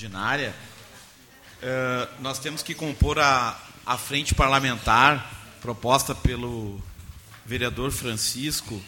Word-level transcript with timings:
ordinária, 0.00 0.54
eh, 1.60 2.08
nós 2.20 2.38
temos 2.38 2.62
que 2.62 2.74
compor 2.74 3.18
a, 3.18 3.60
a 3.84 3.98
frente 3.98 4.34
parlamentar 4.34 5.30
proposta 5.60 6.14
pelo 6.14 6.82
vereador 7.44 7.90
Francisco 7.90 8.80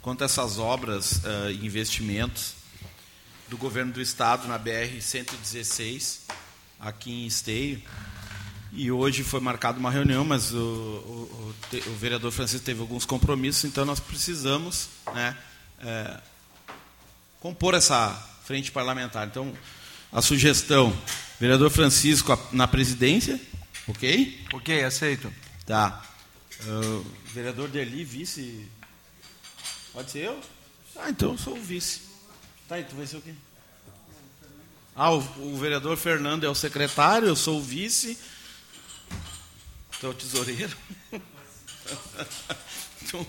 quanto 0.00 0.22
a 0.22 0.24
essas 0.24 0.58
obras 0.58 1.20
eh, 1.24 1.52
e 1.52 1.66
investimentos 1.66 2.54
do 3.50 3.58
governo 3.58 3.92
do 3.92 4.00
estado 4.00 4.48
na 4.48 4.58
BR-116, 4.58 6.20
aqui 6.80 7.12
em 7.12 7.26
Esteio. 7.26 7.82
E 8.72 8.90
hoje 8.90 9.22
foi 9.22 9.40
marcada 9.40 9.78
uma 9.78 9.90
reunião, 9.90 10.24
mas 10.24 10.52
o, 10.52 10.56
o, 10.56 11.54
o, 11.70 11.90
o, 11.90 11.96
vereador 11.96 12.32
Francisco 12.32 12.64
teve 12.64 12.80
alguns 12.80 13.04
compromissos, 13.04 13.64
então 13.64 13.84
nós 13.84 14.00
precisamos 14.00 14.88
né, 15.14 15.36
é, 15.80 16.18
compor 17.40 17.74
essa 17.74 18.10
frente 18.44 18.72
parlamentar. 18.72 19.26
Então, 19.26 19.52
a 20.16 20.22
sugestão, 20.22 20.98
vereador 21.38 21.68
Francisco 21.68 22.38
na 22.50 22.66
presidência, 22.66 23.38
ok? 23.86 24.46
Ok, 24.54 24.82
aceito. 24.82 25.30
Tá. 25.66 26.02
Uh, 26.64 27.04
vereador 27.34 27.68
Deli, 27.68 28.02
vice. 28.02 28.66
Pode 29.92 30.10
ser 30.10 30.20
eu? 30.20 30.40
Ah, 30.96 31.10
então 31.10 31.32
eu 31.32 31.38
sou 31.38 31.54
o 31.54 31.60
vice. 31.60 32.00
Tá, 32.66 32.80
e 32.80 32.84
tu 32.84 32.96
vai 32.96 33.06
ser 33.06 33.18
o 33.18 33.20
quê? 33.20 33.34
Ah, 34.94 35.12
o, 35.12 35.18
o 35.52 35.58
vereador 35.58 35.98
Fernando 35.98 36.44
é 36.44 36.48
o 36.48 36.54
secretário, 36.54 37.28
eu 37.28 37.36
sou 37.36 37.58
o 37.58 37.62
vice. 37.62 38.18
Tu 40.00 40.06
é 40.06 40.08
o 40.08 40.14
tesoureiro. 40.14 40.74
Então, 43.02 43.24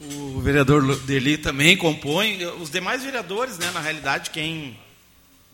o 0.00 0.40
vereador 0.40 0.96
Deli 1.02 1.38
também 1.38 1.76
compõe. 1.76 2.44
Os 2.44 2.68
demais 2.70 3.04
vereadores, 3.04 3.56
né, 3.56 3.70
na 3.70 3.78
realidade, 3.78 4.30
quem 4.30 4.76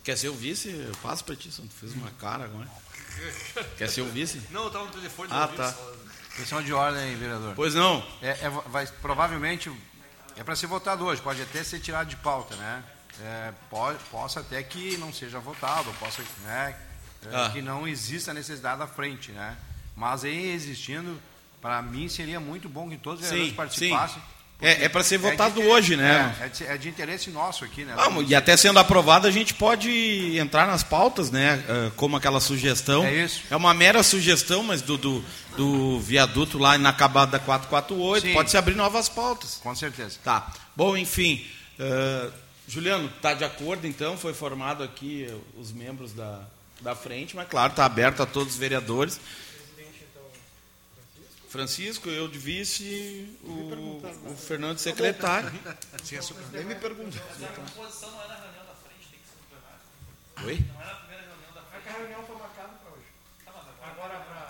quer 0.08 0.16
ser 0.16 0.30
o 0.30 0.34
vice, 0.34 0.70
eu 0.70 0.96
passo 1.02 1.22
para 1.22 1.36
ti. 1.36 1.50
Tu 1.50 1.68
fez 1.68 1.92
uma 1.92 2.10
cara 2.12 2.44
agora. 2.44 2.66
Quer 3.76 3.90
ser 3.90 4.00
o 4.00 4.06
vice? 4.06 4.40
Não, 4.50 4.62
eu 4.62 4.66
estava 4.68 4.86
no 4.86 4.90
telefone. 4.90 5.28
Ah, 5.30 5.46
tá. 5.46 5.76
Questão 6.34 6.62
de 6.62 6.72
ordem, 6.72 7.14
vereador. 7.16 7.52
Pois 7.54 7.74
não. 7.74 8.02
É, 8.22 8.30
é 8.30 8.50
vai, 8.68 8.86
provavelmente 8.86 9.70
é 10.34 10.42
para 10.42 10.56
ser 10.56 10.66
votado 10.66 11.04
hoje, 11.04 11.20
pode 11.20 11.42
até 11.42 11.62
ser 11.62 11.80
tirado 11.80 12.08
de 12.08 12.16
pauta, 12.16 12.56
né? 12.56 12.82
É, 13.20 13.52
pode, 13.68 13.98
possa 14.04 14.40
até 14.40 14.62
que 14.62 14.96
não 14.96 15.12
seja 15.12 15.40
votado, 15.40 15.92
possa, 15.94 16.22
né, 16.42 16.74
é, 17.26 17.36
ah. 17.36 17.50
que 17.52 17.60
não 17.60 17.86
exista 17.86 18.32
necessidade 18.32 18.78
da 18.78 18.86
frente, 18.86 19.30
né? 19.32 19.58
Mas 19.94 20.24
em 20.24 20.52
existindo, 20.52 21.20
para 21.60 21.82
mim 21.82 22.08
seria 22.08 22.40
muito 22.40 22.66
bom 22.66 22.88
que 22.88 22.96
todos 22.96 23.20
os 23.20 23.28
vereadores 23.28 23.54
participassem. 23.54 24.22
Sim. 24.22 24.37
É, 24.60 24.84
é 24.84 24.88
para 24.88 25.04
ser 25.04 25.18
votado 25.18 25.62
é 25.62 25.64
hoje, 25.64 25.94
né? 25.96 26.34
É, 26.40 26.44
é, 26.44 26.48
de, 26.48 26.66
é, 26.66 26.76
de, 26.76 26.88
interesse 26.88 27.30
nosso 27.30 27.64
aqui, 27.64 27.84
né? 27.84 27.94
Ah, 27.96 28.08
e 28.26 28.34
até 28.34 28.56
sendo 28.56 28.78
aprovado, 28.80 29.28
a 29.28 29.30
gente 29.30 29.54
pode 29.54 30.36
entrar 30.36 30.66
nas 30.66 30.82
pautas, 30.82 31.30
né? 31.30 31.62
Ah, 31.68 31.92
como 31.94 32.16
aquela 32.16 32.40
sugestão. 32.40 33.04
É 33.04 33.24
isso. 33.24 33.42
É 33.50 33.56
uma 33.56 33.72
mera 33.72 34.02
sugestão, 34.02 34.64
mas 34.64 34.82
do, 34.82 34.98
do, 34.98 35.24
do 35.56 36.00
viaduto 36.00 36.58
lá 36.58 36.74
inacabado 36.74 37.30
da 37.30 37.38
448, 37.38 38.26
Sim. 38.26 38.32
pode 38.32 38.50
se 38.50 38.56
abrir 38.56 38.74
novas 38.74 39.08
pautas. 39.08 39.60
Com 39.62 39.74
certeza. 39.76 40.18
Tá. 40.24 40.50
Bom, 40.74 40.96
enfim. 40.96 41.46
Uh, 41.78 42.32
Juliano, 42.66 43.06
está 43.16 43.34
de 43.34 43.44
acordo 43.44 43.86
então? 43.86 44.18
Foi 44.18 44.34
formado 44.34 44.82
aqui 44.82 45.26
os 45.56 45.70
membros 45.70 46.12
da, 46.12 46.40
da 46.80 46.96
frente, 46.96 47.36
mas 47.36 47.48
claro, 47.48 47.70
está 47.70 47.84
aberto 47.84 48.22
a 48.22 48.26
todos 48.26 48.54
os 48.54 48.58
vereadores. 48.58 49.20
Francisco, 51.48 52.10
eu 52.10 52.28
de 52.28 52.38
vice, 52.38 53.26
o, 53.42 54.02
o 54.26 54.36
Fernando 54.36 54.76
de 54.76 54.82
secretário. 54.82 55.50
Nem 56.52 56.64
me 56.64 56.74
perguntou. 56.74 57.20
A 57.42 57.46
composição 57.46 58.10
não 58.10 58.22
é 58.22 58.28
na 58.28 58.34
reunião 58.34 58.64
da 58.66 58.74
frente, 58.74 59.08
tem 59.10 59.18
que 59.18 59.26
ser 59.26 60.46
Oi? 60.46 60.64
Não 60.74 60.82
é 60.82 60.86
na 60.86 60.94
primeira 60.96 61.22
reunião 61.22 61.54
da 61.54 61.62
frente. 61.62 61.78
É 61.78 61.80
que 61.80 61.88
a 61.88 61.98
reunião 62.00 62.22
foi 62.26 62.36
marcada 62.36 62.68
para 62.68 62.92
hoje. 62.92 63.06
Agora 63.82 64.20
para 64.20 64.48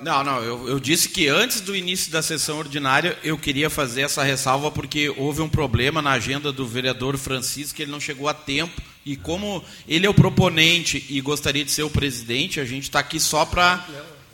não, 0.00 0.22
não, 0.22 0.40
eu, 0.44 0.68
eu, 0.68 0.78
disse 0.78 1.08
que 1.08 1.26
antes 1.26 1.60
do 1.60 1.74
início 1.74 2.12
da 2.12 2.22
sessão 2.22 2.58
ordinária 2.58 3.18
eu 3.24 3.36
queria 3.36 3.68
fazer 3.68 4.02
essa 4.02 4.22
ressalva 4.22 4.70
porque 4.70 5.08
houve 5.16 5.40
um 5.40 5.48
problema 5.48 6.00
na 6.00 6.12
agenda 6.12 6.52
do 6.52 6.64
vereador 6.64 7.18
Francisco, 7.18 7.74
que 7.74 7.82
ele 7.82 7.90
não 7.90 7.98
chegou 7.98 8.28
a 8.28 8.34
tempo. 8.34 8.80
E 9.04 9.16
como 9.16 9.64
ele 9.88 10.06
é 10.06 10.10
o 10.10 10.14
proponente 10.14 11.04
e 11.08 11.20
gostaria 11.20 11.64
de 11.64 11.72
ser 11.72 11.82
o 11.82 11.90
presidente, 11.90 12.60
a 12.60 12.64
gente 12.64 12.84
está 12.84 13.00
aqui 13.00 13.18
só 13.18 13.44
para 13.44 13.84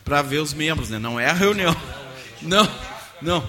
para 0.04 0.22
ver 0.22 0.38
os 0.38 0.52
membros, 0.52 0.90
né? 0.90 0.98
Não 0.98 1.18
é 1.18 1.26
a 1.26 1.32
reunião. 1.32 1.74
Não, 2.42 2.68
não. 3.22 3.48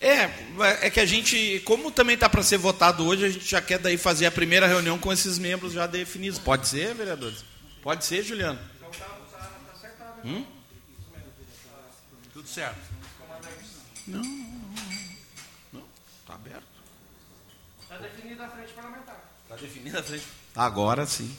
É, 0.00 0.86
é 0.86 0.90
que 0.90 0.98
a 0.98 1.04
gente, 1.04 1.60
como 1.66 1.90
também 1.90 2.14
está 2.14 2.26
para 2.26 2.42
ser 2.42 2.56
votado 2.56 3.04
hoje, 3.06 3.26
a 3.26 3.28
gente 3.28 3.46
já 3.46 3.60
quer 3.60 3.78
daí 3.78 3.98
fazer 3.98 4.24
a 4.24 4.30
primeira 4.30 4.66
reunião 4.66 4.98
com 4.98 5.12
esses 5.12 5.38
membros 5.38 5.74
já 5.74 5.86
definidos. 5.86 6.38
Pode 6.38 6.66
ser, 6.66 6.94
vereadores? 6.94 7.44
Pode 7.82 8.04
ser, 8.06 8.22
Juliano? 8.22 8.58
Hum? 10.24 10.46
Tudo 12.32 12.48
certo. 12.48 12.78
Não, 14.06 14.22
não, 15.72 15.82
está 16.22 16.34
aberto. 16.34 16.64
Está 17.82 17.98
definida 17.98 18.46
a 18.46 18.48
frente 18.48 18.72
parlamentar. 18.72 19.24
Está 19.42 19.56
definida 19.56 20.00
a 20.00 20.02
frente. 20.02 20.24
Agora 20.56 21.06
sim. 21.06 21.36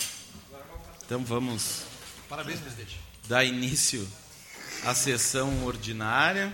Então 1.03 1.25
vamos. 1.25 1.83
Parabéns, 2.29 2.59
presidente 2.59 3.10
dar 3.31 3.45
início 3.45 4.05
à 4.83 4.93
sessão 4.93 5.63
ordinária. 5.63 6.49